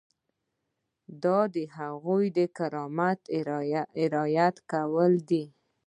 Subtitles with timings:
[1.23, 3.19] دا د هغوی د کرامت
[4.15, 5.45] رعایت کول دي.